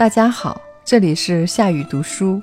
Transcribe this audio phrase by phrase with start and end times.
[0.00, 2.40] 大家好，这里是夏雨读书，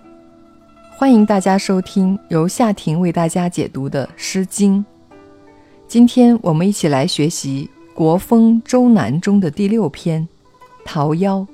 [0.91, 4.85] 欢迎大家收听由夏婷为大家解读的《诗经》。
[5.87, 10.21] 今天我们一起来学习《国风·周南》中的第六篇
[10.85, 11.19] 《桃夭》。《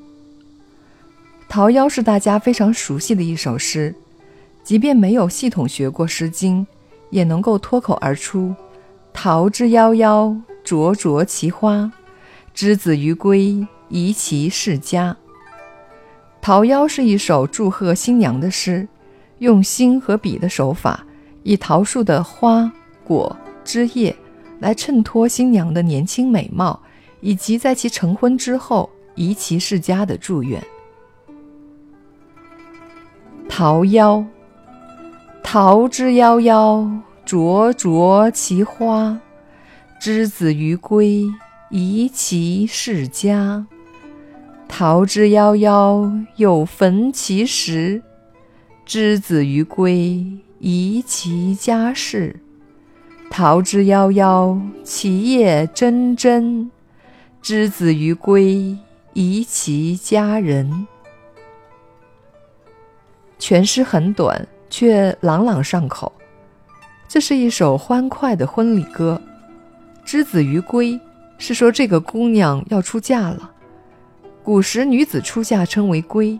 [1.47, 3.95] 桃夭》是大家非常熟悉的一首诗，
[4.61, 6.67] 即便没有系统学过《诗经》，
[7.11, 8.53] 也能够脱口而出
[9.13, 11.89] ：“桃之夭夭，灼灼其花。
[12.53, 15.15] 之子于归，宜其室家。”
[16.43, 18.85] 《桃夭》是一首祝贺新娘的诗，
[19.37, 21.01] 用心和笔的手法，
[21.41, 22.69] 以桃树的花、
[23.05, 23.33] 果、
[23.63, 24.13] 枝叶
[24.59, 26.77] 来衬托新娘的年轻美貌，
[27.21, 30.61] 以及在其成婚之后宜其室家的祝愿。
[33.47, 34.25] 桃夭，
[35.41, 39.17] 桃之夭夭，灼灼其花。
[39.97, 41.23] 之子于归，
[41.69, 43.65] 宜其室家。
[44.75, 48.01] 桃之夭夭，有逢其实。
[48.83, 50.25] 之子于归，
[50.57, 52.35] 宜其家室。
[53.29, 56.67] 桃之夭夭，其叶蓁蓁。
[57.39, 58.75] 之子于归，
[59.13, 60.87] 宜其家人。
[63.37, 66.11] 全诗很短，却朗朗上口。
[67.07, 69.21] 这是一首欢快的婚礼歌。
[70.03, 70.99] 之子于归，
[71.37, 73.51] 是说这个姑娘要出嫁了。
[74.43, 76.37] 古时女子出嫁称为归，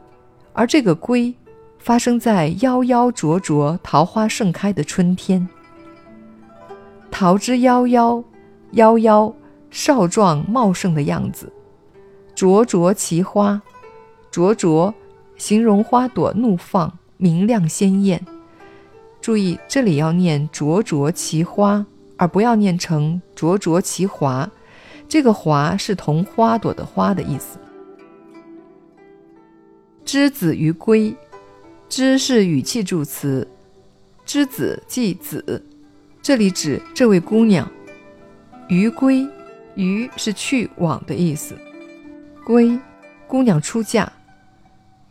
[0.51, 1.33] 而这个归
[1.79, 5.47] 发生在夭夭灼灼、桃花盛开的春天。
[7.09, 8.21] 桃之夭夭，
[8.73, 9.33] 夭夭
[9.71, 11.47] 少壮茂盛的样子；
[12.35, 13.61] 灼灼其花，
[14.29, 14.93] 灼灼
[15.37, 18.21] 形容花朵怒放、明亮鲜艳。
[19.21, 21.85] 注意，这里要念灼灼其花，
[22.17, 24.49] 而不要念成灼灼其华。
[25.07, 27.57] 这个华是同花朵的花的意思。
[30.13, 31.11] 之子于归，
[31.89, 33.47] 之是语气助词，
[34.23, 35.65] 之子即子，
[36.21, 37.67] 这里指这位姑娘。
[38.67, 39.27] 于归，
[39.73, 41.57] 于是去往的意思。
[42.45, 42.79] 归，
[43.27, 44.13] 姑娘出嫁。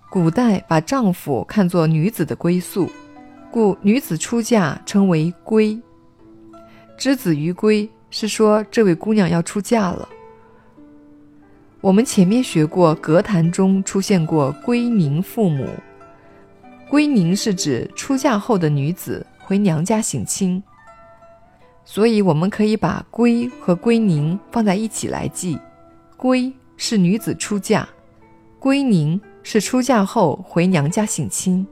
[0.09, 2.89] 古代把丈夫看作女子的归宿，
[3.51, 5.77] 故女子出嫁称为归。
[6.97, 10.09] 之子于归是说这位姑娘要出嫁了。
[11.83, 15.69] 我们前面学过，格谈中出现过“归宁父母”。
[16.89, 20.63] 归宁是指出嫁后的女子回娘家省亲，
[21.85, 25.59] 所以我们可以把“归”和“归宁”放在一起来记。
[26.17, 27.89] 归是女子出嫁，
[28.61, 31.67] 归宁是出嫁后回娘家省亲。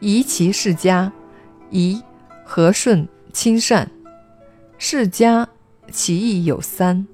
[0.00, 1.12] 宜其世家，
[1.68, 2.02] 宜
[2.42, 3.90] 和顺亲善，
[4.78, 5.46] 世家
[5.92, 7.06] 其义有三。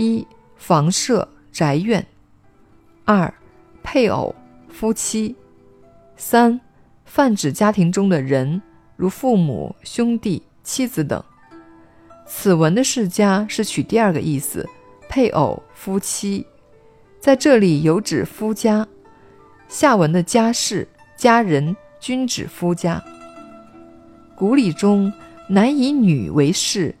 [0.00, 2.06] 一房舍宅院，
[3.04, 3.34] 二
[3.82, 4.32] 配偶
[4.68, 5.34] 夫妻，
[6.16, 6.60] 三
[7.04, 8.62] 泛指家庭中的人，
[8.94, 11.20] 如父母、兄弟、妻子等。
[12.28, 14.68] 此文的世家是取第二个意思，
[15.08, 16.46] 配偶夫妻，
[17.18, 18.86] 在这里有指夫家。
[19.66, 23.02] 下文的家事家人均指夫家。
[24.36, 25.12] 古礼中，
[25.48, 26.94] 男以女为室，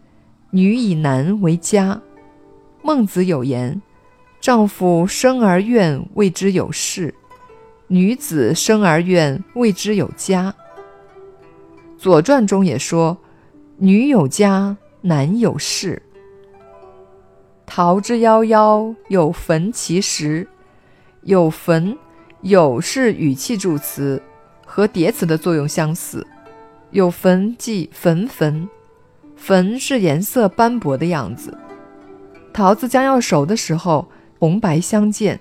[0.50, 2.02] 女以男为家。
[2.88, 3.82] 孟子有言
[4.40, 7.14] ：“丈夫生而愿谓之有事，
[7.86, 10.54] 女子生而愿谓之有家。”
[12.00, 13.18] 《左传》中也说
[13.76, 16.00] ：“女有家，男有室。”
[17.66, 20.48] 桃之夭夭，有逢其实。
[21.24, 21.94] 有逢，
[22.40, 24.22] 有是语气助词，
[24.64, 26.26] 和叠词的作用相似。
[26.92, 28.66] 有逢即粉粉，
[29.36, 31.54] 粉是颜色斑驳的样子。
[32.58, 34.04] 桃子将要熟的时候，
[34.40, 35.38] 红白相间，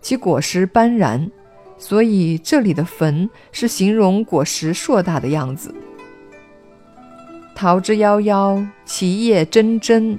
[0.00, 1.28] 其果实斑斓，
[1.76, 5.74] 所以这里的“坟”是形容果实硕大的样子。
[7.54, 10.16] 桃之夭夭，其叶蓁蓁，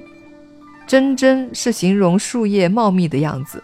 [0.86, 3.60] 蓁蓁是形容树叶茂密的样子。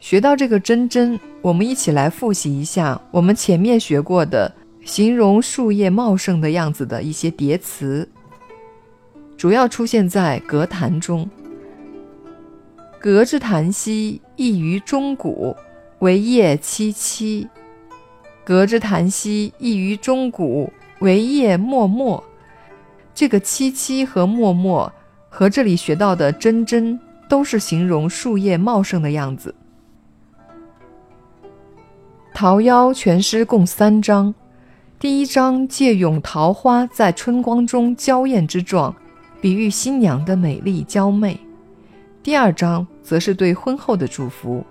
[0.00, 4.52] 学到这个蓁蓁，我们一起来复习一下我们前面学过的
[4.84, 8.08] 形容树叶茂盛的样子的一些叠词，
[9.36, 11.30] 主要出现在格谈中。
[13.04, 15.54] 隔之檀兮，异于钟鼓，
[15.98, 17.46] 惟叶萋萋。
[18.42, 22.22] 隔之檀兮，异于钟鼓，惟叶脉脉。
[23.14, 24.90] 这个萋萋和脉脉，
[25.28, 26.98] 和这里学到的蓁蓁，
[27.28, 29.54] 都是形容树叶茂盛的样子。
[32.32, 34.34] 桃夭全诗共三章，
[34.98, 38.96] 第一章借咏桃花在春光中娇艳之状，
[39.42, 41.38] 比喻新娘的美丽娇媚。
[42.24, 44.64] 第二章则是对婚后的祝福：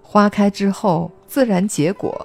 [0.00, 2.24] 花开之后自然结果，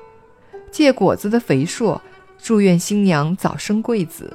[0.69, 1.99] 借果子的肥硕，
[2.37, 4.31] 祝愿新娘早生贵子。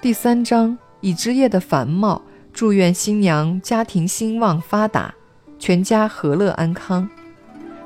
[0.00, 2.22] 第三章以枝叶的繁茂，
[2.52, 5.12] 祝愿新娘家庭兴旺发达，
[5.58, 7.10] 全家和乐安康。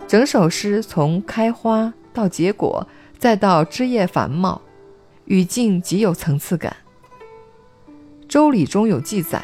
[0.07, 2.87] 整首诗从开花到结果，
[3.17, 4.61] 再到枝叶繁茂，
[5.25, 6.77] 语境极有层次感。
[8.29, 9.41] 《周礼》中有记载：“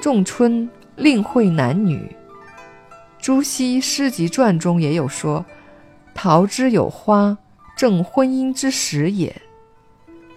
[0.00, 2.14] 仲春令会男女。”
[3.20, 5.44] 朱熹诗集传中也有说
[6.14, 7.36] ：“桃之有花，
[7.76, 9.34] 正婚姻之时也。”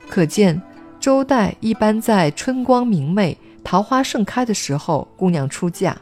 [0.10, 0.62] 可见。
[1.00, 5.98] 周代一般在春光明媚、桃花盛开的时候，姑娘出嫁，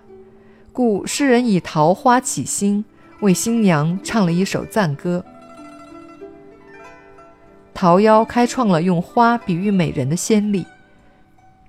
[0.72, 2.86] 故诗人以桃花起兴，
[3.22, 5.26] 为新娘唱了一首赞歌。
[7.74, 10.68] 桃夭开创了用花比喻美人的先例，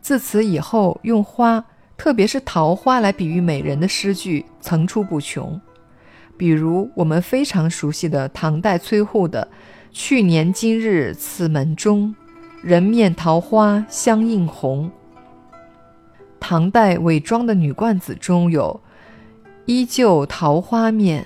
[0.02, 1.64] 自此以后，用花，
[2.02, 5.60] 特别是桃花来比喻美人的诗句层出不穷。
[6.36, 9.46] 比如我们非常熟悉的唐代崔护的
[9.92, 12.12] “去年今日此门中”。
[12.60, 14.90] 人面桃花相映红。
[16.40, 18.80] 唐代韦庄的女冠子中有
[19.66, 21.24] “依旧桃花面，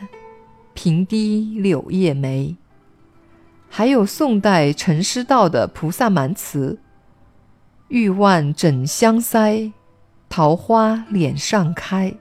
[0.75, 2.55] 平低柳叶眉”，
[3.71, 6.79] 还有宋代陈师道的《菩萨蛮词》
[7.89, 9.73] ：“玉腕枕香腮，
[10.29, 12.15] 桃花脸上开。”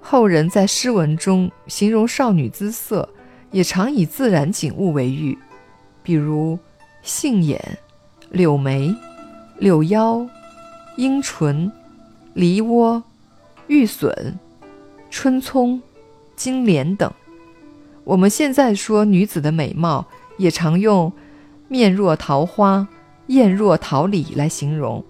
[0.00, 3.08] 后人在诗文中形容少女姿色，
[3.50, 5.38] 也常以自然景物为喻，
[6.02, 6.58] 比如。
[7.04, 7.60] 杏眼、
[8.30, 8.94] 柳眉、
[9.58, 10.24] 柳腰、
[10.96, 11.72] 樱唇、
[12.32, 13.02] 梨窝、
[13.66, 14.38] 玉笋、
[15.10, 15.82] 春葱、
[16.36, 17.12] 金莲等。
[18.04, 20.06] 我们现在说女子的美貌，
[20.36, 21.12] 也常用
[21.66, 22.86] “面若桃花，
[23.26, 25.04] 艳若桃李”来形容。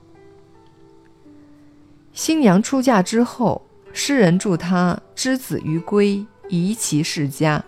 [2.24, 3.60] 新娘出嫁之后，
[3.92, 7.64] 诗人祝她之子于归，宜其世家。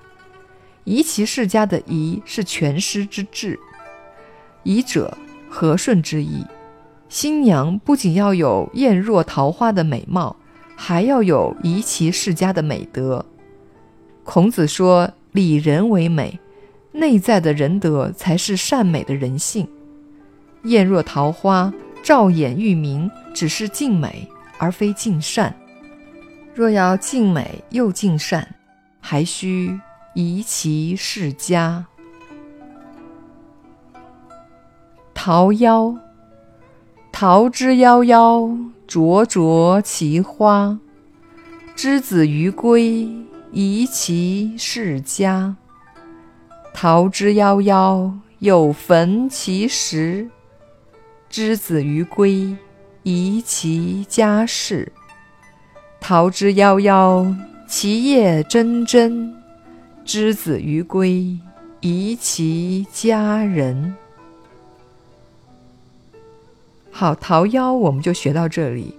[0.85, 3.59] 宜其世家的“宜”是全诗之志。
[4.63, 5.19] 宜者
[5.49, 6.47] 和顺之意，
[7.09, 10.37] 新娘不仅要有艳若桃花的美貌，
[10.77, 13.27] 还要有宜其世家的美德。
[14.23, 16.39] 孔子说：“礼人为美，
[16.93, 19.67] 内在的仁德才是善美的人性。
[20.63, 21.75] 艳若桃花，
[22.05, 24.29] 照眼欲明，只是静美
[24.59, 25.55] 而非尽善。
[26.55, 28.55] 若要尽美又尽善，
[29.01, 29.81] 还需
[30.15, 31.85] 宜其世家。”
[35.15, 35.99] 桃夭，
[37.11, 40.79] 桃之夭夭，灼灼其花。
[41.75, 43.09] 之子于归，
[43.51, 45.57] 宜其室家。
[46.75, 50.29] 桃之夭夭，有逢其实。
[51.31, 52.57] 之子于归，
[53.05, 54.91] 宜其家室。
[56.01, 57.37] 桃之夭夭，
[57.69, 59.31] 其叶蓁蓁。
[60.07, 61.39] 之子于归，
[61.81, 63.95] 宜其家人。
[66.91, 68.95] 好，桃夭我们就学到这里。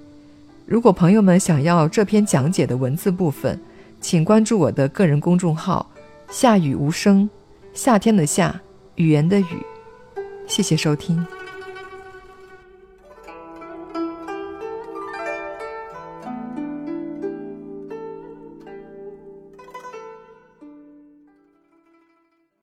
[0.67, 3.59] 如果朋友们想要这篇讲解的文字部分，
[3.99, 5.89] 请关注我的个人公众号
[6.29, 7.27] “夏雨无声”，
[7.73, 8.61] 夏天的夏，
[8.95, 9.65] 语言的语。
[10.47, 11.25] 谢谢收听。